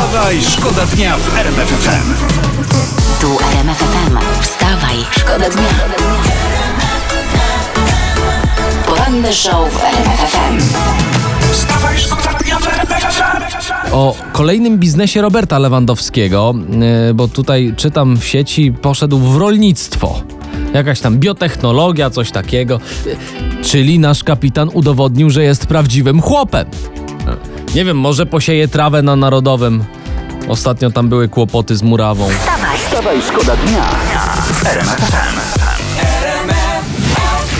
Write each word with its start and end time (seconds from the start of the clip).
Wstawaj, 0.00 0.42
szkoda 0.42 0.86
dnia 0.86 1.16
w 1.16 1.36
RMF 1.38 1.68
FM. 1.68 2.14
Tu 3.20 3.38
RMF 3.52 3.78
FM. 3.78 4.18
Wstawaj, 4.42 4.96
szkoda 5.10 5.50
dnia. 5.50 5.68
Poranny 8.86 9.32
show 9.32 9.72
w 9.72 9.84
RMF 9.84 10.20
FM. 10.32 10.58
Wstawaj, 11.52 11.98
szkoda 11.98 12.38
dnia 12.44 12.58
w 12.58 12.66
RMF 12.68 13.14
FM. 13.14 13.92
o 13.92 14.16
kolejnym 14.32 14.78
biznesie 14.78 15.22
Roberta 15.22 15.58
Lewandowskiego, 15.58 16.54
yy, 17.06 17.14
bo 17.14 17.28
tutaj 17.28 17.74
czytam 17.76 18.16
w 18.16 18.24
sieci, 18.24 18.72
poszedł 18.72 19.18
w 19.18 19.36
rolnictwo. 19.36 20.22
Jakaś 20.74 21.00
tam 21.00 21.18
biotechnologia, 21.18 22.10
coś 22.10 22.30
takiego. 22.30 22.80
Yy, 23.06 23.16
Czyli 23.64 23.98
nasz 23.98 24.24
kapitan 24.24 24.70
udowodnił, 24.72 25.30
że 25.30 25.42
jest 25.42 25.66
prawdziwym 25.66 26.20
chłopem. 26.22 26.66
Nie 27.74 27.84
wiem, 27.84 27.96
może 27.96 28.26
posieje 28.26 28.68
trawę 28.68 29.02
na 29.02 29.16
Narodowym. 29.16 29.84
Ostatnio 30.48 30.90
tam 30.90 31.08
były 31.08 31.28
kłopoty 31.28 31.76
z 31.76 31.82
murawą. 31.82 32.28
Wstawaj, 32.86 33.22
szkoda 33.22 33.56
dnia 33.56 33.84
w 34.46 34.66
RMF 34.66 35.00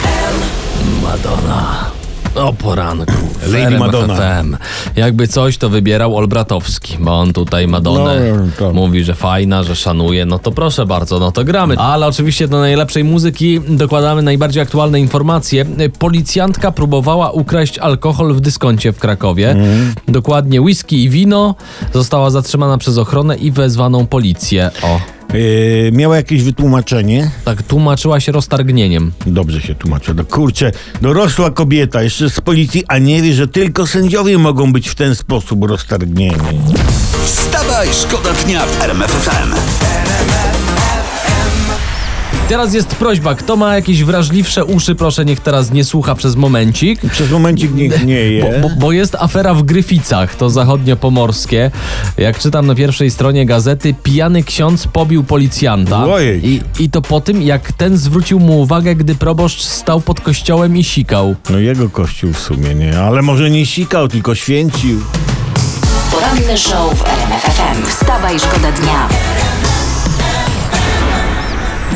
FM. 0.03 1.03
Madonna. 1.03 1.90
O 2.41 2.53
poranku. 2.53 3.13
w 3.43 3.53
Lady 3.53 3.79
Madonna. 3.79 4.17
FM. 4.17 4.57
Jakby 4.97 5.29
coś, 5.29 5.59
to 5.59 5.69
wybierał 5.69 6.17
Olbratowski, 6.17 6.97
bo 7.01 7.21
on 7.21 7.33
tutaj 7.33 7.69
Madonnę 7.69 8.21
No, 8.61 8.73
mówi, 8.73 9.05
że 9.05 9.15
fajna, 9.15 9.63
że 9.63 9.77
szanuje. 9.77 10.27
No 10.27 10.39
to 10.39 10.53
proszę 10.53 10.87
bardzo, 10.87 11.19
no 11.19 11.33
to 11.33 11.45
gramy. 11.45 11.79
Ale 11.79 12.07
oczywiście 12.07 12.49
do 12.49 12.59
najlepszej 12.61 13.05
muzyki 13.05 13.61
dokładamy 13.69 14.23
najbardziej 14.23 14.63
aktualne 14.63 15.01
informacje. 15.01 15.65
Policjantka 15.99 16.73
próbowała 16.73 17.31
ukraść 17.31 17.79
alkohol 17.79 18.35
w 18.35 18.41
dyskoncie 18.41 18.93
w 18.93 18.99
Krakowie. 18.99 19.51
Mhm. 19.51 19.95
Dokładnie 20.09 20.61
whisky 20.61 21.05
i 21.05 21.09
wino. 21.11 21.55
Została 21.95 22.31
zatrzymana 22.31 22.79
przez 22.79 22.99
ochronę 22.99 23.37
i 23.37 23.51
wezwaną 23.51 24.07
policję. 24.07 24.71
O, 24.83 25.01
Yy, 25.35 25.91
miała 25.93 26.17
jakieś 26.17 26.43
wytłumaczenie? 26.43 27.31
tak 27.45 27.63
tłumaczyła 27.63 28.21
się 28.21 28.33
roztargnieniem. 28.33 29.13
Dobrze 29.27 29.61
się 29.61 29.75
tłumaczę. 29.75 30.15
No 30.15 30.25
kurczę, 30.25 30.73
dorosła 31.03 31.51
kobieta 31.51 32.03
jeszcze 32.03 32.31
z 32.31 32.41
policji, 32.41 32.85
a 32.89 32.99
nie 32.99 33.23
wie, 33.23 33.35
że 33.35 33.49
tylko 33.49 33.87
sędziowie 33.87 34.39
mogą 34.39 34.73
być 34.73 34.89
w 34.89 34.95
ten 34.95 35.15
sposób 35.15 35.65
roztargnieni. 35.65 36.61
Wstawaj, 37.25 37.89
szkoda 37.93 38.33
dnia 38.33 38.67
w 38.67 38.83
RMF 38.83 39.11
FM. 39.11 39.55
Teraz 42.51 42.75
jest 42.75 42.89
prośba, 42.89 43.35
kto 43.35 43.57
ma 43.57 43.75
jakieś 43.75 44.05
wrażliwsze 44.05 44.65
uszy, 44.65 44.95
proszę 44.95 45.25
niech 45.25 45.41
teraz 45.41 45.73
nie 45.73 45.85
słucha 45.85 46.15
przez 46.15 46.37
momencik. 46.37 47.01
Przez 47.13 47.31
momencik 47.31 47.75
niech 47.75 48.05
nie 48.07 48.15
je. 48.15 48.61
Bo, 48.61 48.69
bo, 48.69 48.75
bo 48.77 48.93
jest 48.93 49.15
afera 49.15 49.55
w 49.55 49.63
Gryficach, 49.63 50.35
to 50.35 50.51
zachodnio-pomorskie. 50.51 51.71
Jak 52.17 52.39
czytam 52.39 52.67
na 52.67 52.75
pierwszej 52.75 53.11
stronie 53.11 53.47
gazety, 53.47 53.95
pijany 54.03 54.43
ksiądz 54.43 54.87
pobił 54.87 55.25
policjanta. 55.25 56.05
Ojej. 56.05 56.49
I, 56.49 56.63
I 56.79 56.91
to 56.91 57.03
po 57.03 57.21
tym, 57.21 57.43
jak 57.43 57.73
ten 57.73 57.97
zwrócił 57.97 58.41
mu 58.41 58.61
uwagę, 58.61 58.95
gdy 58.95 59.15
proboszcz 59.15 59.63
stał 59.63 60.01
pod 60.01 60.21
kościołem 60.21 60.77
i 60.77 60.85
sikał. 60.85 61.35
No 61.51 61.59
jego 61.59 61.91
kościół 61.91 62.33
w 62.33 62.39
sumie 62.39 62.75
nie, 62.75 63.01
ale 63.01 63.23
może 63.23 63.51
nie 63.51 63.67
sikał, 63.67 64.09
tylko 64.09 64.35
święcił. 64.35 65.01
Poranny 66.11 66.59
show 66.59 66.99
w 66.99 67.03
RMF 67.03 67.43
FM. 67.43 67.87
Wstawaj, 67.87 68.39
szkoda 68.41 68.73
dnia. 68.73 69.09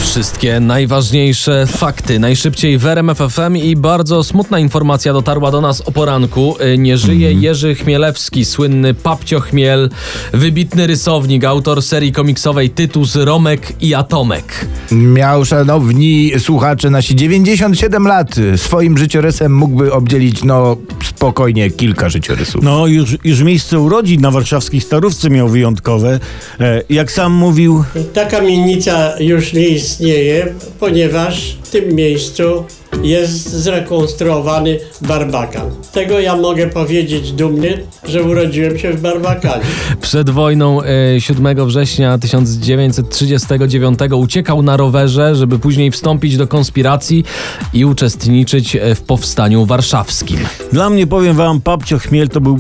Wszystkie 0.05 0.60
najważniejsze 0.60 1.66
fakty 1.66 2.19
najszybciej 2.19 2.78
w 2.78 2.86
RMF 2.86 3.19
FM 3.19 3.56
i 3.56 3.77
bardzo 3.77 4.24
smutna 4.24 4.58
informacja 4.58 5.12
dotarła 5.12 5.50
do 5.50 5.61
nas 5.61 5.80
o 5.80 5.92
poranku. 5.92 6.56
Y, 6.74 6.78
Nie 6.78 6.98
żyje 6.98 7.33
Jerzy 7.33 7.74
Chmielewski, 7.74 8.44
słynny 8.44 8.94
Papcio 8.94 9.41
Chmiel, 9.41 9.91
wybitny 10.33 10.86
rysownik, 10.86 11.44
autor 11.44 11.83
serii 11.83 12.12
komiksowej 12.12 12.70
Tytus, 12.70 13.16
Romek 13.16 13.72
i 13.80 13.94
Atomek. 13.94 14.66
Miał, 14.92 15.44
szanowni 15.44 16.33
słuchacze, 16.39 16.91
nasi 16.91 17.16
97 17.16 18.06
lat. 18.06 18.34
Swoim 18.56 18.98
życiorysem 18.98 19.55
mógłby 19.56 19.92
obdzielić, 19.92 20.45
no, 20.45 20.77
spokojnie 21.05 21.70
kilka 21.70 22.08
życiorysów. 22.08 22.62
No 22.62 22.86
już, 22.86 23.17
już 23.24 23.40
miejsce 23.42 23.80
urodzin 23.80 24.20
na 24.20 24.30
warszawskiej 24.30 24.80
Starówce 24.80 25.30
miał 25.30 25.48
wyjątkowe. 25.48 26.20
E, 26.61 26.83
jak 26.90 27.12
sam 27.12 27.33
mówił, 27.33 27.84
Ta 28.14 28.24
kamienica 28.24 29.20
już 29.20 29.52
nie 29.52 29.68
istnieje, 29.94 30.55
ponieważ 30.80 31.56
w 31.62 31.70
tym 31.70 31.94
miejscu 31.94 32.64
jest 33.02 33.50
zrekonstruowany 33.50 34.78
barbakan. 35.00 35.70
Tego 35.92 36.20
ja 36.20 36.36
mogę 36.36 36.66
powiedzieć 36.66 37.32
dumny, 37.32 37.78
że 38.08 38.22
urodziłem 38.22 38.78
się 38.78 38.92
w 38.92 39.00
barbakanie. 39.00 39.64
Przed 40.00 40.30
wojną 40.30 40.82
e, 40.82 41.20
7 41.20 41.66
września 41.66 42.18
1939 42.18 43.98
uciekał 44.16 44.62
na 44.62 44.77
rowerze, 44.77 45.36
żeby 45.36 45.58
później 45.58 45.90
wstąpić 45.90 46.36
do 46.36 46.46
konspiracji 46.46 47.24
i 47.72 47.84
uczestniczyć 47.84 48.76
e, 48.76 48.94
w 48.94 49.02
powstaniu 49.02 49.66
warszawskim. 49.66 50.38
dla 50.72 50.90
mnie 50.90 51.06
powiem 51.06 51.36
wam, 51.36 51.61
Papcio 51.61 51.98
Chmiel 51.98 52.28
to 52.28 52.40
był, 52.40 52.58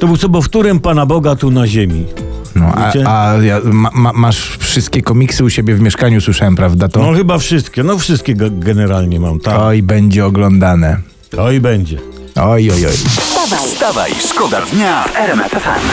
to 0.00 0.06
był 0.06 0.16
sobowtórem 0.16 0.80
Pana 0.80 1.06
Boga 1.06 1.36
tu 1.36 1.50
na 1.50 1.66
ziemi. 1.66 2.25
No, 2.56 2.72
a, 2.74 2.92
a 3.32 3.42
ja, 3.42 3.60
ma, 3.64 3.90
ma, 3.94 4.12
masz 4.12 4.56
wszystkie 4.58 5.02
komiksy 5.02 5.44
u 5.44 5.50
siebie 5.50 5.74
w 5.74 5.80
mieszkaniu, 5.80 6.20
słyszałem, 6.20 6.56
prawda? 6.56 6.88
To 6.88 7.00
No 7.00 7.12
chyba 7.12 7.38
wszystkie, 7.38 7.82
no 7.82 7.98
wszystkie 7.98 8.36
ge- 8.36 8.58
generalnie 8.58 9.20
mam, 9.20 9.40
tak. 9.40 9.58
oj, 9.60 9.82
będzie 9.82 10.26
oglądane. 10.26 10.96
Oj 11.38 11.60
będzie. 11.60 11.98
Oj, 12.36 12.70
oj, 12.70 12.86
oj. 12.86 12.92
Wstawaj, 12.92 13.58
Wstawaj, 13.68 14.10
szkoda 14.30 14.60
dnia 14.72 15.04
w 15.04 15.16
RMF 15.16 15.50
FM. 15.50 15.86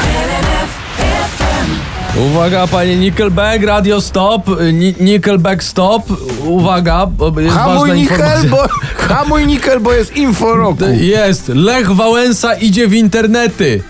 Uwaga, 2.20 2.68
panie 2.68 2.96
Nickelback, 2.98 3.64
radio 3.64 4.02
stop, 4.02 4.42
Ni- 4.74 4.96
Nickelback 5.00 5.64
stop, 5.64 6.04
uwaga, 6.46 7.06
bo 7.06 7.40
jest 7.40 7.56
Hamuj 7.56 7.78
ważna 7.80 7.96
informacja. 7.96 8.50
bo, 8.50 8.68
hamuj 8.98 9.48
Nikel, 9.48 9.80
bo 9.80 9.94
jest 9.94 10.16
info 10.18 10.56
roku. 10.56 10.84
Jest, 11.00 11.48
Lech 11.50 11.92
Wałęsa 11.92 12.54
idzie 12.54 12.88
w 12.88 12.94
internety. 12.94 13.84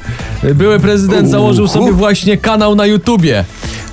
Były 0.56 0.80
prezydent 0.80 1.30
założył 1.30 1.68
sobie 1.68 1.92
właśnie 1.92 2.38
kanał 2.38 2.76
na 2.76 2.86
YouTubie. 2.86 3.46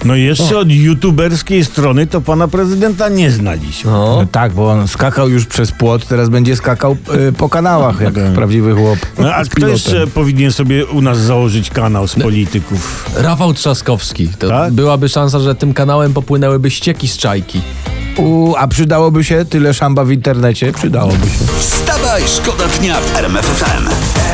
No 0.04 0.14
jeszcze 0.14 0.58
od 0.58 0.70
youtuberskiej 0.70 1.64
strony 1.64 2.06
to 2.06 2.20
pana 2.20 2.48
prezydenta 2.48 3.08
nie 3.08 3.30
znaliśmy. 3.30 3.90
No 3.90 4.26
tak, 4.32 4.52
bo 4.52 4.70
on 4.70 4.88
skakał 4.88 5.28
już 5.28 5.46
przez 5.46 5.72
płot, 5.72 6.06
teraz 6.06 6.28
będzie 6.28 6.56
skakał 6.56 6.96
y, 7.28 7.32
po 7.32 7.48
kanałach, 7.48 8.00
jak 8.00 8.14
prawdziwy 8.34 8.74
chłop. 8.74 8.98
No 9.18 9.34
a 9.34 9.44
z 9.44 9.48
kto 9.48 9.56
pilotem. 9.56 9.72
jeszcze 9.74 10.06
powinien 10.06 10.52
sobie 10.52 10.86
u 10.86 11.00
nas 11.00 11.18
założyć 11.18 11.70
kanał 11.70 12.08
z 12.08 12.14
polityków? 12.14 13.10
Rafał 13.16 13.54
Trzaskowski. 13.54 14.28
To 14.28 14.48
Tak? 14.48 14.72
Byłaby 14.72 15.08
szansa, 15.08 15.38
że 15.40 15.54
tym 15.54 15.74
kanałem 15.74 16.12
popłynęłyby 16.12 16.70
ścieki 16.70 17.08
z 17.08 17.16
czajki. 17.16 17.60
U, 18.16 18.54
a 18.58 18.68
przydałoby 18.68 19.24
się 19.24 19.44
tyle 19.44 19.74
szamba 19.74 20.04
w 20.04 20.10
internecie? 20.10 20.72
Przydałoby 20.72 21.26
się. 21.26 21.44
Wstawaj, 21.58 22.22
szkoda 22.26 22.64
dnia 22.80 23.00
w 23.00 23.16
RMF 23.16 23.46
FM. 23.46 24.29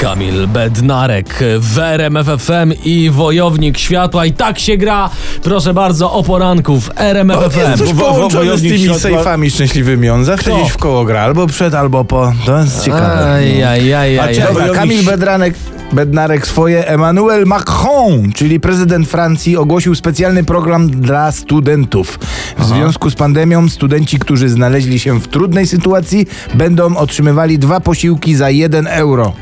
Kamil 0.00 0.46
Bednarek 0.48 1.38
w 1.58 1.78
RMF 1.78 2.26
FM 2.26 2.72
i 2.84 3.10
Wojownik 3.10 3.78
Światła. 3.78 4.26
I 4.26 4.32
tak 4.32 4.58
się 4.58 4.76
gra, 4.76 5.10
proszę 5.42 5.74
bardzo, 5.74 6.12
o 6.12 6.22
poranku 6.22 6.80
w 6.80 6.90
RMF 6.96 7.56
Jest 7.56 7.56
FM. 7.56 7.78
coś 7.78 7.94
połączone 7.94 8.58
z 8.58 8.62
tymi 8.62 8.78
światła- 8.78 8.98
sejfami 8.98 9.50
szczęśliwymi. 9.50 10.10
On 10.10 10.24
zawsze 10.24 10.50
Kto? 10.50 10.60
gdzieś 10.60 10.72
w 10.72 10.76
koło 10.76 11.04
gra, 11.04 11.20
albo 11.20 11.46
przed, 11.46 11.74
albo 11.74 12.04
po. 12.04 12.32
To 12.46 12.58
jest 12.60 12.84
ciekawe. 12.84 13.32
Aj, 13.32 13.64
aj, 13.64 13.94
aj, 13.94 14.18
A 14.18 14.52
Wojownik- 14.52 14.74
Kamil 14.74 15.02
Bedranek, 15.04 15.54
Bednarek 15.92 16.46
swoje. 16.46 16.86
Emmanuel 16.88 17.46
Macron, 17.46 18.32
czyli 18.34 18.60
prezydent 18.60 19.08
Francji, 19.08 19.56
ogłosił 19.56 19.94
specjalny 19.94 20.44
program 20.44 20.90
dla 20.90 21.32
studentów. 21.32 22.18
W 22.58 22.64
związku 22.64 23.10
z 23.10 23.14
pandemią 23.14 23.68
studenci, 23.68 24.18
którzy 24.18 24.48
znaleźli 24.48 24.98
się 24.98 25.20
w 25.20 25.28
trudnej 25.28 25.66
sytuacji, 25.66 26.26
będą 26.54 26.96
otrzymywali 26.96 27.58
dwa 27.58 27.80
posiłki 27.80 28.34
za 28.34 28.50
1 28.50 28.86
euro. 28.86 29.32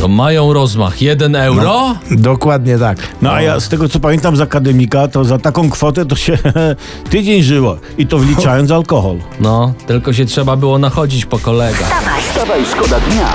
To 0.00 0.08
mają 0.08 0.52
rozmach. 0.52 1.02
Jeden 1.02 1.36
euro? 1.36 1.94
Dokładnie 2.10 2.78
tak. 2.78 2.98
No 3.22 3.32
a 3.32 3.42
ja 3.42 3.60
z 3.60 3.68
tego 3.68 3.88
co 3.88 4.00
pamiętam 4.00 4.36
z 4.36 4.40
akademika, 4.40 5.08
to 5.08 5.24
za 5.24 5.38
taką 5.38 5.70
kwotę 5.70 6.06
to 6.06 6.16
się 6.16 6.38
tydzień 7.10 7.42
żyło. 7.42 7.76
I 7.98 8.06
to 8.06 8.18
wliczając 8.18 8.70
alkohol. 8.70 9.16
No, 9.40 9.72
tylko 9.86 10.12
się 10.12 10.24
trzeba 10.24 10.56
było 10.56 10.78
nachodzić 10.78 11.26
po 11.26 11.38
kolegach. 11.38 12.02
Wstawaj, 12.28 12.60
szkoda 12.72 13.00
dnia 13.00 13.32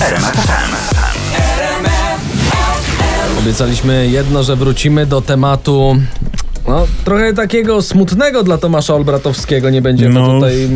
RMF 0.00 0.32
FM. 0.32 0.98
Obiecaliśmy 3.38 4.08
jedno, 4.08 4.42
że 4.42 4.56
wrócimy 4.56 5.06
do 5.06 5.20
tematu. 5.20 5.96
No, 6.68 6.86
trochę 7.04 7.32
takiego 7.34 7.82
smutnego 7.82 8.42
dla 8.42 8.58
Tomasza 8.58 8.94
Olbratowskiego 8.94 9.70
nie 9.70 9.82
będziemy 9.82 10.14
No. 10.14 10.26
tutaj. 10.34 10.68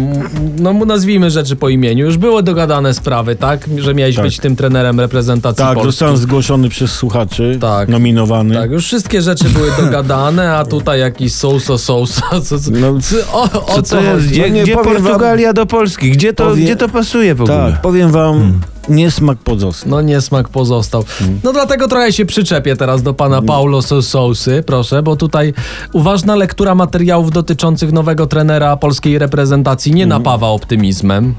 No, 0.60 0.72
mu 0.72 0.86
nazwijmy 0.86 1.30
rzeczy 1.30 1.56
po 1.56 1.68
imieniu. 1.68 2.04
Już 2.04 2.16
były 2.18 2.42
dogadane 2.42 2.94
sprawy, 2.94 3.36
tak? 3.36 3.68
Że 3.78 3.94
miałeś 3.94 4.16
Tak. 4.16 4.24
być 4.24 4.38
tym 4.38 4.56
trenerem 4.56 5.00
reprezentacji 5.00 5.64
Tak, 5.64 5.74
Polski. 5.74 5.86
zostałem 5.92 6.16
zgłoszony 6.16 6.68
przez 6.68 6.90
słuchaczy, 6.92 7.58
Tak. 7.60 7.88
nominowany. 7.88 8.54
Tak, 8.54 8.70
już 8.70 8.84
wszystkie 8.84 9.22
rzeczy 9.22 9.44
były 9.44 9.68
dogadane, 9.80 10.56
a 10.56 10.64
tutaj 10.64 11.00
jakiś 11.00 11.34
sousa 11.34 11.78
sousa. 11.78 12.22
Co, 12.44 12.58
co, 12.58 12.70
No, 12.70 12.98
co, 13.00 13.16
o, 13.32 13.42
o 13.76 13.82
co, 13.82 13.96
To 13.96 14.02
jest, 14.02 14.26
gdzie 14.28 14.42
No 14.42 14.48
nie 14.48 14.62
gdzie 14.62 14.74
powiem 14.74 14.92
wam- 14.92 15.02
Portugalia 15.04 15.52
do 15.52 15.66
Polski? 15.66 16.10
Gdzie 16.10 16.32
to, 16.32 16.44
Powie- 16.44 16.64
gdzie 16.64 16.76
to 16.76 16.88
pasuje 16.88 17.34
w 17.34 17.42
ogóle? 17.42 17.70
Tak, 17.72 17.80
powiem 17.82 18.10
wam, 18.10 18.60
niesmak 18.88 19.38
pozostał. 19.38 19.90
No 19.90 20.00
niesmak 20.00 20.48
pozostał. 20.48 21.04
No 21.44 21.52
dlatego 21.52 21.88
trochę 21.88 22.12
się 22.12 22.26
przyczepię 22.26 22.76
teraz 22.76 23.02
do 23.02 23.14
pana 23.14 23.42
Paulo 23.42 23.82
Sousy, 23.82 24.62
proszę, 24.66 25.02
bo 25.02 25.16
tutaj 25.16 25.54
uważna 25.92 26.36
lektura 26.36 26.74
materiałów 26.74 27.30
dotyczących 27.30 27.92
nowego 27.92 28.26
trenera 28.26 28.76
polskiej 28.76 29.18
reprezentacji 29.18 29.92
nie 29.92 30.06
napawa 30.06 30.48
optymizmem. 30.48 31.34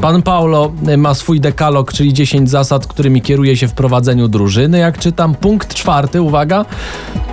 Pan 0.00 0.22
Paulo 0.22 0.72
y, 0.88 0.96
ma 0.96 1.14
swój 1.14 1.40
dekalog, 1.40 1.92
czyli 1.92 2.12
10 2.12 2.50
zasad, 2.50 2.86
którymi 2.86 3.22
kieruje 3.22 3.56
się 3.56 3.68
w 3.68 3.72
prowadzeniu 3.72 4.28
drużyny. 4.28 4.78
Jak 4.78 4.98
czytam, 4.98 5.34
punkt 5.34 5.74
czwarty, 5.74 6.22
uwaga, 6.22 6.64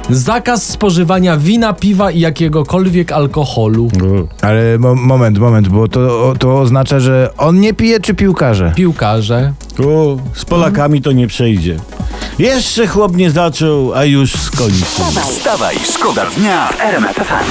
zakaz 0.10 0.64
spożywania 0.66 1.38
wina, 1.38 1.74
piwa 1.74 2.12
i 2.12 2.20
jakiegokolwiek 2.20 3.12
alkoholu. 3.12 3.90
Ale 4.42 4.78
mo- 4.80 4.96
moment, 4.96 5.38
moment, 5.40 5.68
bo 5.68 5.88
to, 5.88 6.34
to 6.40 6.60
oznacza, 6.60 7.00
że 7.00 7.30
on 7.38 7.60
nie 7.60 7.74
pije 7.74 8.00
czy 8.00 8.14
piłkarze? 8.14 8.72
Piłkarze. 8.76 9.54
Tu 9.76 10.20
z 10.34 10.46
Polakami 10.46 11.02
to 11.02 11.12
nie 11.12 11.28
przejdzie. 11.28 11.78
Jeszcze 12.40 12.88
chłop 12.88 13.16
nie 13.16 13.32
zaczął, 13.32 13.94
a 13.94 14.06
już 14.06 14.34
skończył. 14.34 14.86
Wstawaj, 15.22 15.76
szkoda 15.94 16.26
dnia 16.38 16.68
w 16.68 16.82
RMF 16.82 17.16
FM. 17.16 17.50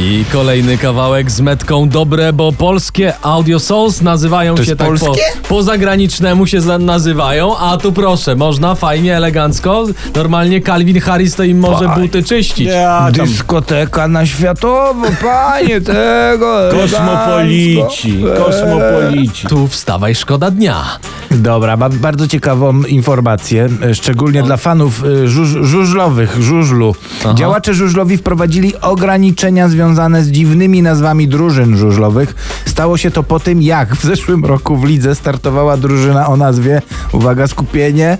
I 0.00 0.24
kolejny 0.32 0.78
kawałek 0.78 1.30
z 1.30 1.40
metką 1.40 1.88
dobre, 1.88 2.32
bo 2.32 2.52
polskie 2.52 3.12
Audio 3.22 3.58
Souls 3.60 4.02
nazywają 4.02 4.54
To 4.54 4.64
się 4.64 4.76
tak 4.76 4.88
po, 4.88 5.06
polskie? 5.06 5.22
po 5.48 5.62
zagranicznemu 5.62 6.46
się 6.46 6.60
za, 6.60 6.78
nazywają, 6.78 7.58
a 7.58 7.76
tu 7.76 7.92
proszę, 7.92 8.36
można 8.36 8.74
fajnie, 8.74 9.16
elegancko. 9.16 9.84
Normalnie 10.14 10.62
Calvin 10.62 11.00
Harris 11.00 11.34
to 11.34 11.42
im 11.44 11.58
może 11.58 11.86
Faj. 11.86 12.00
buty 12.02 12.22
czyścić. 12.22 12.66
Ja 12.68 13.08
tam 13.16 13.26
Dyskoteka 13.26 14.08
na 14.08 14.26
światowo, 14.26 15.06
panie 15.22 15.80
tego. 15.94 16.68
kosmopolici, 16.80 18.10
elegancko. 18.22 18.44
kosmopolici. 18.44 19.46
Tu 19.46 19.68
wstawaj, 19.68 20.14
szkoda 20.14 20.50
dnia. 20.50 20.84
Dobra, 21.30 21.76
mam 21.76 21.92
bardzo 21.98 22.28
ciekawą 22.28 22.82
informację, 22.82 23.68
e, 23.82 23.94
szczególnie 23.94 24.42
dla 24.42 24.56
fanów 24.56 25.04
e, 25.04 25.28
żuż, 25.28 25.48
żużlowych, 25.48 26.36
żużlu. 26.42 26.94
Działacze 27.34 27.74
żużlowi 27.74 28.16
wprowadzili 28.16 28.72
ograniczenia 28.80 29.68
związane 29.68 29.87
z 29.94 30.30
dziwnymi 30.30 30.82
nazwami 30.82 31.28
drużyn 31.28 31.76
żużlowych. 31.76 32.34
Stało 32.66 32.96
się 32.96 33.10
to 33.10 33.22
po 33.22 33.40
tym, 33.40 33.62
jak 33.62 33.94
w 33.94 34.04
zeszłym 34.04 34.44
roku 34.44 34.76
w 34.76 34.84
lidze 34.84 35.14
startowała 35.14 35.76
drużyna 35.76 36.28
o 36.28 36.36
nazwie, 36.36 36.82
uwaga, 37.12 37.46
skupienie, 37.46 38.18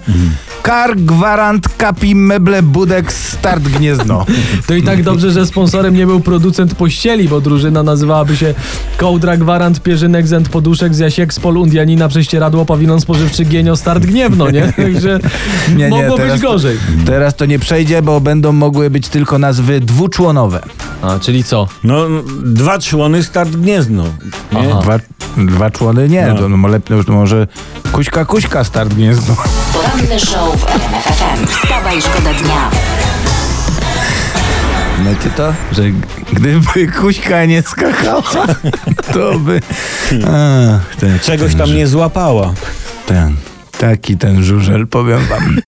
Kar 0.68 0.96
Gwarant 0.96 1.68
Kapi 1.76 2.14
Meble 2.14 2.62
Budek 2.62 3.12
Start 3.12 3.62
Gniezno. 3.62 4.26
To 4.66 4.74
i 4.74 4.82
tak 4.82 5.02
dobrze, 5.02 5.30
że 5.30 5.46
sponsorem 5.46 5.94
nie 5.96 6.06
był 6.06 6.20
producent 6.20 6.74
pościeli, 6.74 7.28
bo 7.28 7.40
drużyna 7.40 7.82
nazywałaby 7.82 8.36
się 8.36 8.54
Kołdra 8.96 9.36
Gwarant 9.36 9.82
Pierzynek 9.82 10.26
Zęd 10.26 10.48
Poduszek 10.48 10.94
z 10.94 10.98
Jasiek 10.98 11.34
z 11.34 11.40
Pol 11.40 11.56
Undianina 11.56 12.08
Prześcieradło 12.08 12.64
Pawilon 12.64 13.00
Spożywczy 13.00 13.44
Gienio 13.44 13.76
Start 13.76 14.06
Gniewno, 14.06 14.50
nie? 14.50 14.72
Także 14.82 15.20
mogło 15.90 16.16
być 16.16 16.40
to- 16.42 16.48
gorzej. 16.48 16.78
Teraz 17.06 17.36
to 17.36 17.46
nie 17.46 17.58
przejdzie, 17.58 18.02
bo 18.02 18.20
będą 18.20 18.52
mogły 18.52 18.90
być 18.90 19.08
tylko 19.08 19.38
nazwy 19.38 19.80
dwuczłonowe. 19.80 20.60
A, 21.02 21.18
czyli 21.18 21.44
co? 21.44 21.68
No, 21.84 22.06
dwa 22.44 22.78
człony 22.78 23.22
start 23.22 23.50
gniezno. 23.50 24.04
Nie? 24.52 24.68
Dwa, 24.82 24.98
dwa 25.36 25.70
człony 25.70 26.08
nie, 26.08 26.26
No. 26.26 26.34
to 26.34 26.48
no, 26.48 26.68
lepiej, 26.68 26.98
no, 27.08 27.14
może 27.14 27.46
kuśka, 27.92 28.24
kuśka 28.24 28.64
start 28.64 28.94
gniezno. 28.94 29.36
Poranny 29.98 30.20
show 30.20 30.56
w 30.60 30.66
RMF 30.66 31.04
FM. 31.04 31.46
Wstawaj, 31.46 32.02
szkoda 32.02 32.34
dnia. 32.34 32.70
Znacie 35.02 35.30
to? 35.36 35.54
Że 35.72 35.82
gdyby 36.32 36.92
kuśka 37.00 37.44
nie 37.44 37.62
skakała, 37.62 38.22
to 39.12 39.38
by... 39.38 39.60
Ach, 40.26 40.96
ten, 40.96 41.18
Czegoś 41.20 41.54
tam 41.54 41.74
nie 41.74 41.86
złapała. 41.86 42.54
ten, 43.06 43.36
taki 43.78 44.16
ten 44.16 44.44
żużel, 44.44 44.86
powiem 44.86 45.26
wam. 45.26 45.58